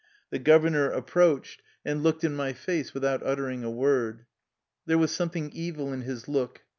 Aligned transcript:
The 0.31 0.39
governor 0.39 0.91
ap 0.91 1.07
proached 1.11 1.57
and 1.85 2.01
looked 2.01 2.23
in 2.23 2.35
my 2.35 2.53
face 2.53 2.91
without 2.91 3.21
utter 3.23 3.47
ing 3.47 3.63
a 3.63 3.69
v/ord. 3.69 4.25
There 4.87 4.97
was 4.97 5.11
something 5.11 5.51
evil 5.51 5.93
in 5.93 6.01
his 6.01 6.27
look. 6.27 6.61